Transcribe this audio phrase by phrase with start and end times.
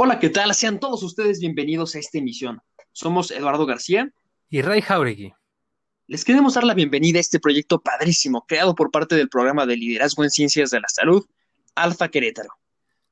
[0.00, 0.54] Hola, ¿qué tal?
[0.54, 2.60] Sean todos ustedes bienvenidos a esta emisión.
[2.92, 4.08] Somos Eduardo García
[4.48, 5.32] y Ray Jauregui.
[6.06, 9.76] Les queremos dar la bienvenida a este proyecto padrísimo creado por parte del programa de
[9.76, 11.26] liderazgo en ciencias de la salud,
[11.74, 12.50] Alfa Querétaro.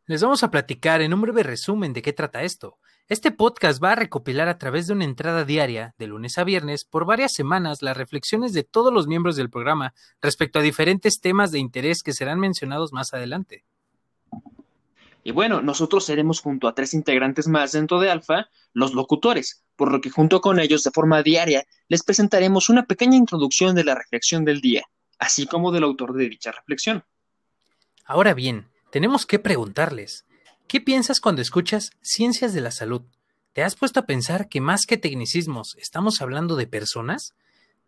[0.07, 2.79] Les vamos a platicar en un breve resumen de qué trata esto.
[3.09, 6.85] Este podcast va a recopilar a través de una entrada diaria, de lunes a viernes,
[6.85, 9.93] por varias semanas, las reflexiones de todos los miembros del programa
[10.23, 13.65] respecto a diferentes temas de interés que serán mencionados más adelante.
[15.27, 19.91] Y bueno, nosotros seremos junto a tres integrantes más dentro de Alfa, los locutores, por
[19.91, 23.97] lo que junto con ellos de forma diaria les presentaremos una pequeña introducción de la
[23.97, 24.85] reflexión del día,
[25.19, 27.03] así como del autor de dicha reflexión.
[28.05, 30.27] Ahora bien, tenemos que preguntarles,
[30.69, 33.03] ¿qué piensas cuando escuchas ciencias de la salud?
[33.53, 37.35] ¿Te has puesto a pensar que más que tecnicismos estamos hablando de personas?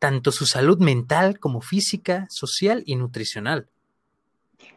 [0.01, 3.69] Tanto su salud mental como física, social y nutricional.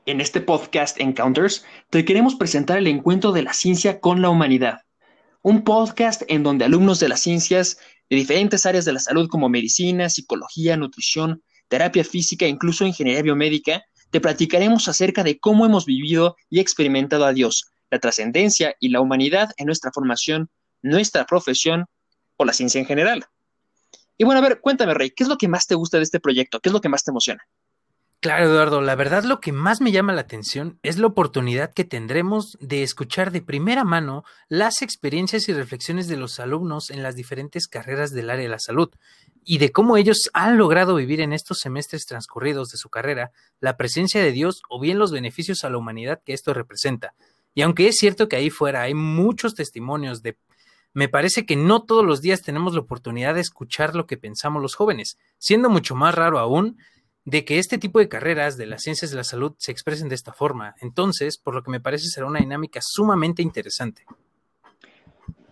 [0.07, 4.79] En este podcast Encounters te queremos presentar el encuentro de la ciencia con la humanidad.
[5.43, 7.77] Un podcast en donde alumnos de las ciencias
[8.09, 13.21] de diferentes áreas de la salud como medicina, psicología, nutrición, terapia física e incluso ingeniería
[13.21, 18.89] biomédica, te platicaremos acerca de cómo hemos vivido y experimentado a Dios, la trascendencia y
[18.89, 20.49] la humanidad en nuestra formación,
[20.81, 21.85] nuestra profesión
[22.37, 23.25] o la ciencia en general.
[24.17, 26.19] Y bueno, a ver, cuéntame, Rey, ¿qué es lo que más te gusta de este
[26.19, 26.59] proyecto?
[26.59, 27.47] ¿Qué es lo que más te emociona?
[28.21, 31.85] Claro, Eduardo, la verdad lo que más me llama la atención es la oportunidad que
[31.85, 37.15] tendremos de escuchar de primera mano las experiencias y reflexiones de los alumnos en las
[37.15, 38.91] diferentes carreras del área de la salud
[39.43, 43.75] y de cómo ellos han logrado vivir en estos semestres transcurridos de su carrera la
[43.75, 47.15] presencia de Dios o bien los beneficios a la humanidad que esto representa.
[47.55, 50.37] Y aunque es cierto que ahí fuera hay muchos testimonios de
[50.93, 54.61] me parece que no todos los días tenemos la oportunidad de escuchar lo que pensamos
[54.61, 56.77] los jóvenes, siendo mucho más raro aún
[57.25, 60.15] de que este tipo de carreras de las ciencias de la salud se expresen de
[60.15, 60.75] esta forma.
[60.81, 64.05] Entonces, por lo que me parece será una dinámica sumamente interesante.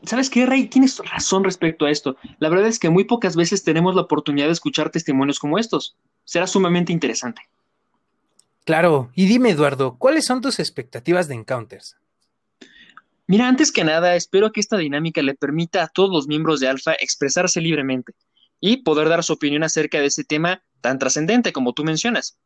[0.04, 0.68] ¿Sabes qué, Rey?
[0.68, 2.18] Tienes razón respecto a esto.
[2.40, 5.98] La verdad es que muy pocas veces tenemos la oportunidad de escuchar testimonios como estos.
[6.24, 7.42] Será sumamente interesante.
[8.66, 11.98] Claro, y dime, Eduardo, ¿cuáles son tus expectativas de Encounters?
[13.28, 16.68] Mira, antes que nada, espero que esta dinámica le permita a todos los miembros de
[16.68, 18.14] Alfa expresarse libremente
[18.60, 22.38] y poder dar su opinión acerca de ese tema tan trascendente como tú mencionas.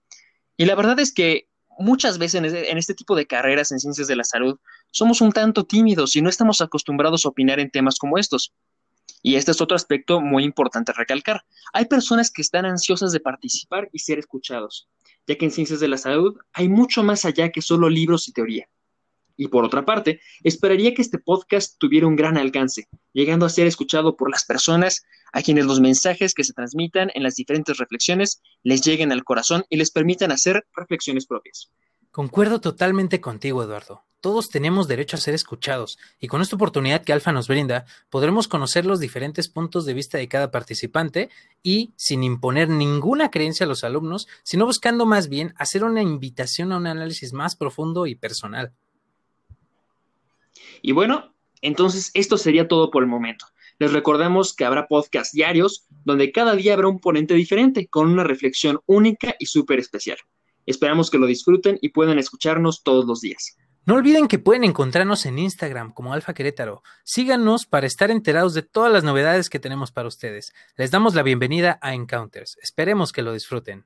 [0.57, 1.47] Y la verdad es que
[1.79, 4.59] muchas veces en este tipo de carreras en ciencias de la salud
[4.91, 8.53] somos un tanto tímidos y no estamos acostumbrados a opinar en temas como estos.
[9.21, 11.45] Y este es otro aspecto muy importante recalcar.
[11.71, 14.89] Hay personas que están ansiosas de participar y ser escuchados,
[15.25, 18.33] ya que en ciencias de la salud hay mucho más allá que solo libros y
[18.33, 18.67] teoría.
[19.35, 23.67] Y por otra parte, esperaría que este podcast tuviera un gran alcance, llegando a ser
[23.67, 28.41] escuchado por las personas a quienes los mensajes que se transmitan en las diferentes reflexiones
[28.61, 31.71] les lleguen al corazón y les permitan hacer reflexiones propias.
[32.11, 34.03] Concuerdo totalmente contigo, Eduardo.
[34.21, 38.47] Todos tenemos derecho a ser escuchados, y con esta oportunidad que Alfa nos brinda, podremos
[38.47, 41.29] conocer los diferentes puntos de vista de cada participante
[41.61, 46.71] y, sin imponer ninguna creencia a los alumnos, sino buscando más bien hacer una invitación
[46.71, 48.71] a un análisis más profundo y personal.
[50.81, 53.45] Y bueno, entonces esto sería todo por el momento.
[53.79, 58.23] Les recordamos que habrá podcasts diarios donde cada día habrá un ponente diferente con una
[58.23, 60.17] reflexión única y súper especial.
[60.65, 63.57] Esperamos que lo disfruten y puedan escucharnos todos los días.
[63.85, 66.83] No olviden que pueden encontrarnos en Instagram como Alfa Querétaro.
[67.03, 70.53] Síganos para estar enterados de todas las novedades que tenemos para ustedes.
[70.77, 72.57] Les damos la bienvenida a Encounters.
[72.61, 73.85] Esperemos que lo disfruten.